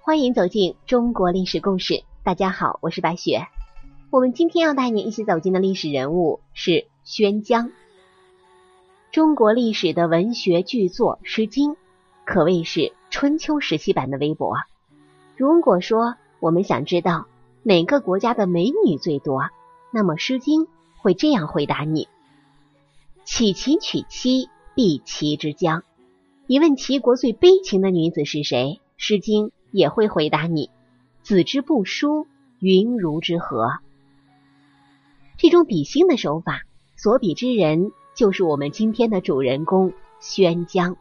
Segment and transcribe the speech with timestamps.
[0.00, 2.02] 欢迎走进中国历史故事。
[2.22, 3.46] 大家好，我是白雪。
[4.10, 7.70] 我们今天要带你一起走进的历史人物是宣姜。
[9.12, 11.72] 中国历史的文学巨作《诗经》
[12.26, 14.56] 可谓是春秋时期版的微博。
[15.36, 17.28] 如果说我们想知道
[17.62, 19.44] 哪个国家的美女最多，
[19.90, 20.64] 那么《诗经》
[20.98, 22.08] 会这样回答你：
[23.30, 25.84] 岂其娶妻，必齐之姜。
[26.46, 30.70] 你问齐国最悲情的女子是谁，《诗经》也会回答你：
[31.22, 32.26] 子之不淑，
[32.58, 33.68] 云如之何。
[35.36, 36.62] 这种比心的手法，
[36.96, 40.96] 所比之人就是我们今天的主人公宣姜，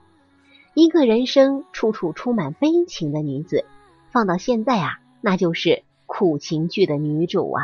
[0.76, 3.64] 一个人生处处充满悲情的女子。
[4.12, 7.64] 放到现在啊，那就是苦情剧的女主啊。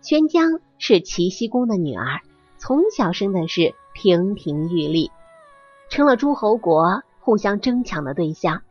[0.00, 2.22] 宣姜是齐僖公的女儿，
[2.58, 5.10] 从小生的是亭亭玉立，
[5.88, 8.62] 成了诸侯国互相争抢的对象。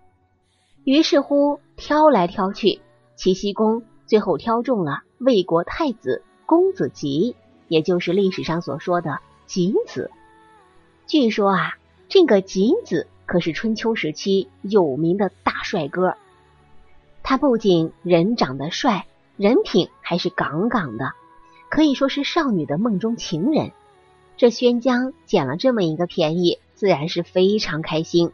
[0.83, 2.81] 于是乎，挑来挑去，
[3.15, 6.23] 齐僖公最后挑中了魏国太子。
[6.45, 7.35] 公子吉，
[7.67, 10.11] 也就是历史上所说的景子。
[11.07, 16.15] 据说啊，这个景子可是春秋时期有名的大帅哥。
[17.21, 21.11] 他不仅人长得帅，人品还是杠杠的，
[21.69, 23.73] 可以说是少女的梦中情人。
[24.37, 28.31] 这宣姜捡了这么一个便宜，自然是非常开心，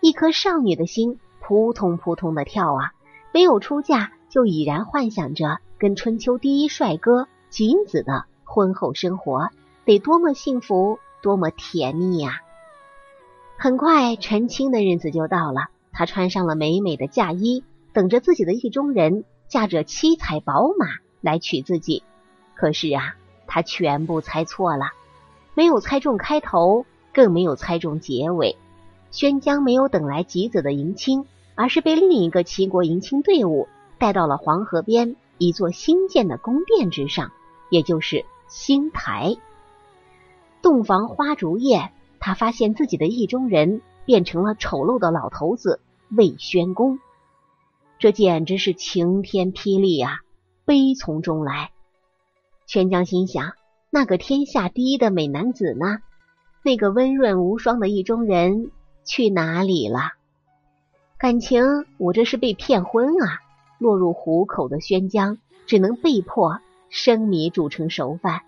[0.00, 2.92] 一颗少女的心扑通扑通的跳啊！
[3.32, 7.26] 没有出嫁，就已然幻想着跟春秋第一帅哥。
[7.48, 9.48] 景子的婚后生活
[9.86, 12.42] 得多么幸福，多么甜蜜呀！
[13.56, 20.86] 很快成亲的日子就到了，她穿上了美美的嫁衣，等着自己的意中人驾着七彩宝马
[21.22, 22.02] 来娶自己。
[22.54, 23.14] 可是啊，
[23.46, 24.90] 她全部猜错了，
[25.56, 28.58] 没有猜中开头，更没有猜中结尾。
[29.10, 31.24] 宣姜没有等来吉子的迎亲，
[31.54, 33.66] 而是被另一个齐国迎亲队伍
[33.98, 37.32] 带到了黄河边一座新建的宫殿之上。
[37.70, 39.34] 也就是新台
[40.62, 41.90] 洞房花烛夜，
[42.20, 45.80] 他发现自己的意中人变成了丑陋的老头子
[46.10, 47.00] 魏宣公，
[47.98, 50.20] 这简直是晴天霹雳啊！
[50.66, 51.70] 悲从中来，
[52.66, 53.54] 宣江心想：
[53.96, 56.00] 那个天下第一的美男子呢？
[56.62, 58.70] 那个温润无双的意中人
[59.06, 60.12] 去哪里了？
[61.16, 61.64] 感情
[61.96, 63.40] 我这是被骗婚啊！
[63.78, 66.58] 落入虎口的宣江只能被迫。
[66.90, 68.42] 生米煮成熟饭。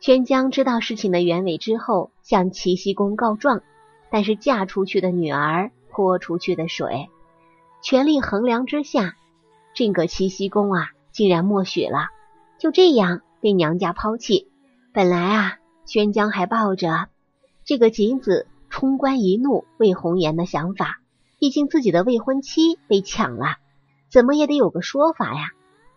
[0.00, 3.62] 宣江知道事情的原委之后，向齐僖公告状，
[4.10, 7.08] 但是嫁出去的女儿泼出去的水，
[7.80, 9.16] 权力衡量之下，
[9.72, 12.08] 这个齐僖公啊，竟然默许了，
[12.58, 14.48] 就这样被娘家抛弃。
[14.94, 17.08] 本来啊，宣姜还抱着
[17.66, 21.00] 这个景子冲冠一怒为红颜的想法，
[21.38, 23.58] 毕竟自己的未婚妻被抢了，
[24.08, 25.50] 怎么也得有个说法呀。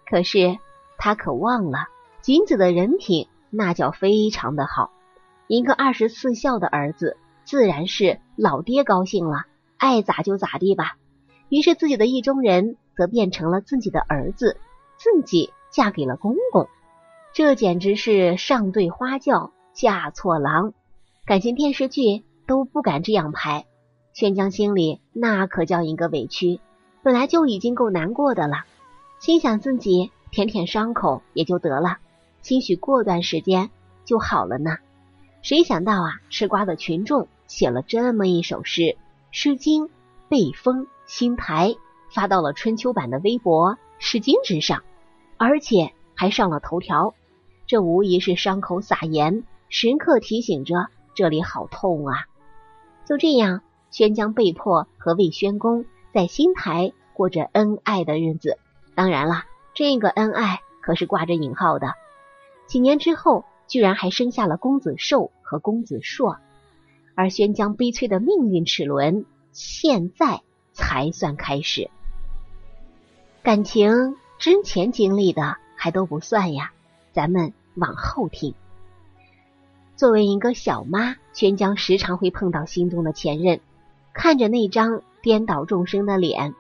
[0.05, 0.57] 可是。
[0.97, 1.89] 他可忘了，
[2.22, 4.91] 景子的人品那叫非常的好，
[5.45, 9.44] 一个二十四孝的儿子，自然是老爹高兴了，
[9.75, 10.95] 爱咋就咋地吧。
[11.50, 14.57] 于是自己的意中人则变成了自己的儿子，
[14.95, 16.69] 自己嫁给了公公，
[17.35, 20.72] 这简直是上对花轿嫁错郎，
[21.25, 23.66] 感情电视剧都不敢这样拍。
[24.13, 26.62] 宣江心里那可叫一个委屈，
[27.03, 28.63] 本来就已经够难过的了，
[29.19, 30.12] 心想自己。
[30.31, 31.97] 舔舔伤口也就得了，
[32.41, 33.69] 兴许过段时间
[34.06, 34.78] 就好了呢。
[35.41, 38.81] 谁想到啊，吃瓜的群众写了这么一首诗，
[39.31, 39.88] 《诗经》
[40.29, 41.75] 被封新台，
[42.13, 44.84] 发到了春秋版的微博《诗经》之上，
[45.35, 47.13] 而且还上了头条。
[47.68, 52.26] 这无疑是伤口撒盐，时刻提醒着这里好痛啊！
[53.06, 53.62] 就这样，
[53.92, 58.58] 宣姜被迫和魏宣公在新台过着恩爱的日子。
[58.96, 59.44] 当然了。
[59.78, 61.96] 这个恩爱可是挂着引号的。
[62.66, 66.38] 几年之后，居然还生下了公子寿和公子硕，
[67.14, 71.90] 而宣姜悲催的命运齿轮现在才算开始。
[73.44, 76.72] 感情之前经历的还都不算呀，
[77.16, 78.53] 咱们往后听。
[79.96, 83.62] 作为一个小妈，宣江时常会碰到心动的前任，
[84.14, 86.53] 看着那张颠倒众生的脸。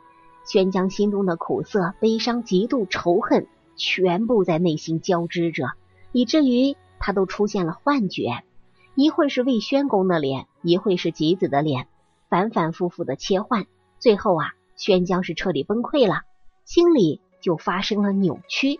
[0.45, 5.71] 宣江心中的苦涩、悲伤、嫉妒、仇恨，全部在内心交织着，
[6.13, 8.45] 以至于他都出现了幻觉。
[8.93, 11.89] 一会是魏宣公的脸，一会是吉子的脸，
[12.29, 13.65] 反反复复的切换。
[13.99, 16.21] 最后啊，宣江是彻底崩溃了，
[16.63, 18.79] 心里就发生了扭曲。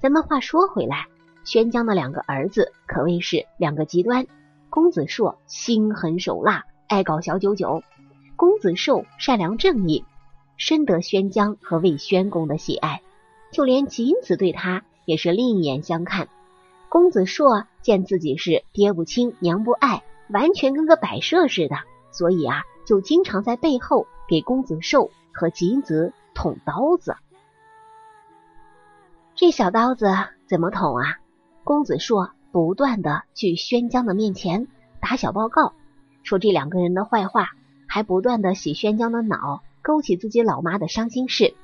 [0.00, 1.06] 咱们话说回来，
[1.44, 4.26] 宣姜的两个儿子可谓是两个极端。
[4.70, 7.82] 公子硕心狠手辣，爱搞小九九；
[8.36, 10.04] 公子寿善良正义，
[10.56, 13.02] 深得宣姜和魏宣公的喜爱。
[13.50, 16.28] 就连锦子对他也是另眼相看。
[16.88, 21.74] 公子硕见自己是爹不亲娘不爱，完全跟个摆设似的，
[22.12, 27.16] 所以啊，就经常在背后给公子寿和锦子捅刀子。
[29.40, 30.08] 这小刀子
[30.48, 31.20] 怎么捅啊？
[31.62, 34.66] 公子硕不断的去宣姜的面前
[35.00, 35.74] 打小报告，
[36.24, 37.50] 说这两个人的坏话，
[37.86, 41.54] 还不断的洗宣姜的脑，勾起自己老妈的伤心事。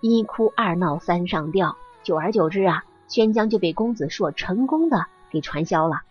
[0.00, 6.02] 一哭二闹三上吊，久而久之啊，宣姜就被公子硕成功的给传销了。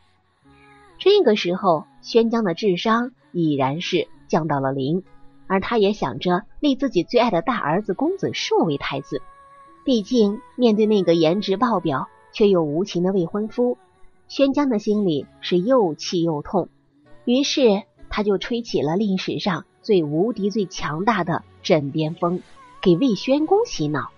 [1.00, 5.06] 这个时候，宣姜的智商已然是降到了零，
[5.48, 9.22] 而他也想着立自己最爱的大儿子公子硕为太子。
[9.86, 13.78] 毕竟，面对那个颜值爆表却又无情的未婚夫，
[14.30, 16.70] 宣姜的心里是又气又痛。
[17.26, 22.42] 于是，他就吹起了历史上最无敌、最强大的枕边风，
[22.82, 24.12] 给魏宣公洗脑，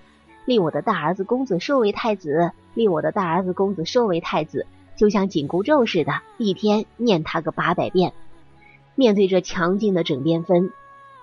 [0.46, 8.14] 立我的大儿子公子寿为太子，立我的大儿子公子寿为太子，就像紧箍咒似的，一天念他个八百遍。
[8.94, 10.70] 面对这强劲的枕边风，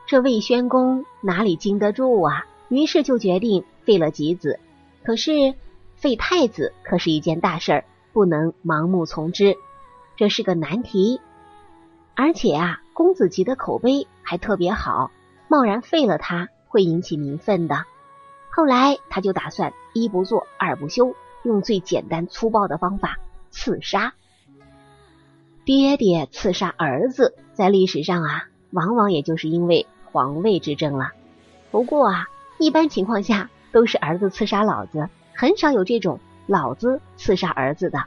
[0.08, 2.44] 这魏宣公哪里经得住啊？
[2.68, 3.62] 于是就决定。
[3.84, 4.58] 废了吉子，
[5.04, 5.54] 可是
[5.96, 9.56] 废太子可是一件大事儿，不能盲目从之，
[10.16, 11.20] 这是个难题。
[12.14, 15.10] 而且啊，公子吉的口碑还特别好，
[15.48, 17.84] 贸然废了他会引起民愤的。
[18.50, 23.18] 后来他就打算一不做二不休，用最简单粗暴的方法
[23.50, 24.14] 刺杀
[25.64, 31.12] 爹爹，刺杀儿子，在历史上啊，往往也就是因为皇位之争了。
[31.70, 33.50] 不过啊，一般情况下。
[33.72, 38.04] 都是儿子刺杀老子，很少有这种老子刺杀儿子的。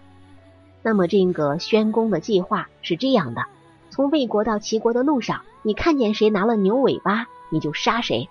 [0.84, 3.44] 那么这个宣公的计划是这样的：
[3.90, 8.30] 从魏国到齐国的路上，你看见谁拿了牛尾巴，你就杀谁。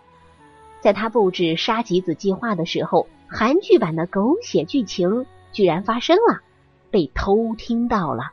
[0.81, 6.43] 在他布置杀吉子计划的时候，韩剧版的狗血剧情居然发生了，
[6.91, 8.25] 被偷听到了，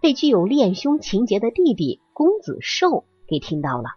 [0.00, 3.90] 被具有恋兄情节的弟弟公子寿给听到了。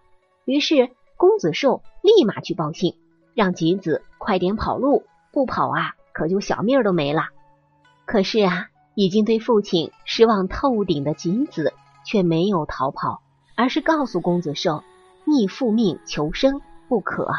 [0.46, 2.96] 于是公子寿立马去报信。
[3.40, 7.30] 让吉子快点跑路，不跑啊，可就小命都没了。
[8.06, 11.72] 可是啊，已经对父亲失望透顶的吉子
[12.04, 13.22] 却没有逃跑，
[13.56, 14.84] 而是告诉公子寿
[15.24, 16.60] ：“逆父命求生
[16.90, 17.32] 不可。”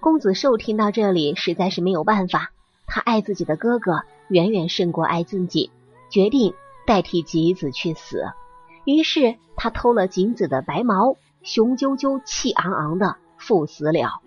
[0.00, 2.50] 公子寿听到这里，实在是没有办法。
[2.86, 5.70] 他爱自己的哥哥远远胜过爱自己，
[6.10, 6.52] 决定
[6.86, 8.26] 代替吉子去死。
[8.84, 14.20] 于是他偷了吉子的白毛，雄赳赳、气昂昂的赴死了。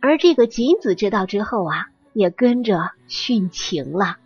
[0.00, 4.16] 而这个锦子知道之后啊，也跟着殉情了。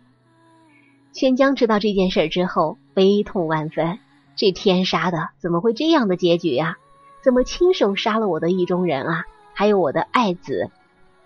[1.11, 3.99] 宣姜知道这件事之后，悲痛万分。
[4.35, 6.77] 这天杀的，怎么会这样的结局呀？
[7.23, 9.25] 怎么亲手杀了我的意中人啊？
[9.53, 10.69] 还有我的爱子？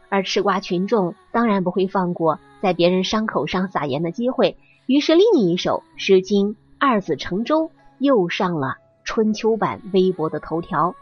[0.10, 10.96] 而吃瓜群众当然不会放过在别人伤口上撒盐的机会，于是另一首《诗经》二子乘舟又上了春秋版微博的头条。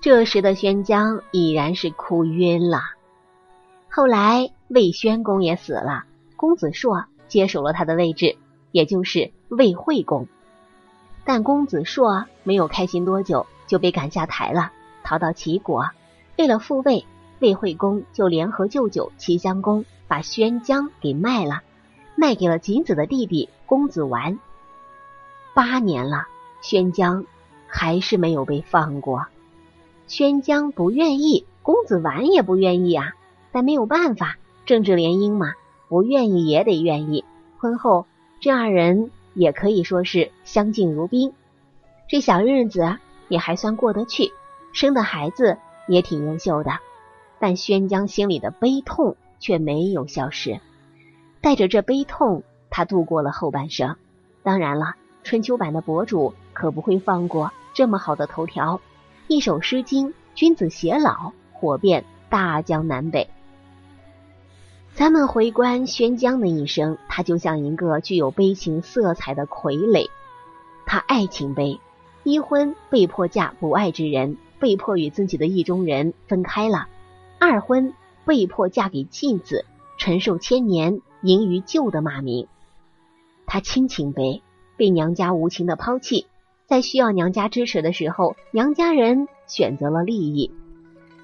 [0.00, 2.80] 这时的宣姜已然是哭晕了。
[3.90, 6.04] 后来魏宣公也死了，
[6.36, 8.38] 公子硕接手了他的位置，
[8.72, 10.26] 也就是魏惠公。
[11.22, 14.72] 但公子硕没有开心多久，就被赶下台了，
[15.04, 15.90] 逃到齐国。
[16.38, 17.04] 为了复位，
[17.40, 21.60] 魏惠公就联合舅舅齐襄公，把宣姜给卖了，
[22.16, 24.38] 卖给了景子的弟弟公子完。
[25.52, 26.26] 八年了，
[26.62, 27.26] 宣姜
[27.66, 29.26] 还是没有被放过。
[30.10, 33.12] 宣姜不愿意，公子完也不愿意啊。
[33.52, 35.54] 但没有办法，政治联姻嘛，
[35.88, 37.24] 不愿意也得愿意。
[37.58, 38.06] 婚后，
[38.40, 41.32] 这二人也可以说是相敬如宾，
[42.08, 42.96] 这小日子
[43.28, 44.32] 也还算过得去，
[44.72, 46.72] 生的孩子也挺优秀的。
[47.38, 50.58] 但宣姜心里的悲痛却没有消失，
[51.40, 53.94] 带着这悲痛，他度过了后半生。
[54.42, 58.80] 当然了，春秋版的博主可不会放过这么好的头条。
[59.32, 63.30] 一首《诗经》，君子偕老，火遍大江南北。
[64.92, 70.08] 咱们回观宣姜的一生，他就像一个具有悲情色彩的傀儡。
[70.84, 71.78] 他爱情悲，
[72.24, 76.88] 一婚被迫嫁不爱之人，被迫与自己的意中人分开了；
[77.38, 77.94] 二婚
[78.24, 79.64] 被迫嫁给继子，
[79.96, 82.48] 承受千年淫于旧的骂名。
[83.46, 84.42] 他亲情悲，
[84.76, 86.26] 被娘家无情的抛弃。
[86.70, 90.52] 在需要娘家支持的时候，娘家人选择了利益，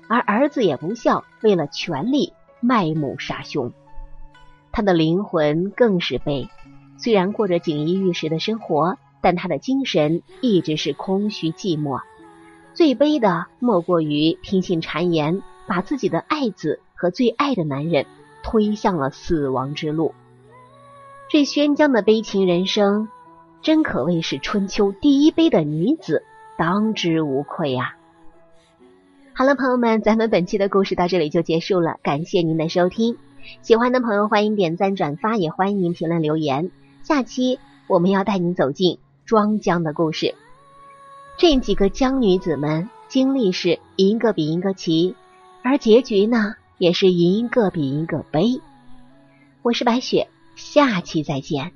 [0.09, 3.73] 而儿子也不孝，为了权力卖母杀兄。
[4.73, 6.49] 他的灵魂更是悲，
[6.99, 12.01] 虽然过着锦衣玉食的生活，但他的精神一直是空虚寂寞。
[12.75, 18.05] 最悲的莫过于听信谗言，把自己的爱子和最爱的男人
[18.43, 20.13] 推向了死亡之路。
[21.31, 23.09] 这宣江的悲情人生，
[23.67, 26.23] 真可谓是春秋第一悲的女子，
[26.57, 27.97] 当之无愧呀！
[29.35, 33.19] 好了，朋友们，咱们本期的故事到这里就结束了，感谢您的收听。
[33.63, 36.71] 喜欢的朋友欢迎点赞转发，也欢迎您评论留言。
[37.03, 37.59] 下期
[37.89, 40.37] 我们要带您走进庄姜的故事。
[41.37, 45.17] 这几个江女子们经历是一个比一个奇，
[45.65, 48.61] 而结局呢，也是一个比一个悲。
[49.63, 51.73] 我是白雪，下期再见。